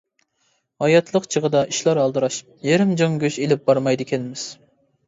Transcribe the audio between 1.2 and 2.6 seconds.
چېغىدا ئىشلار ئالدىراش،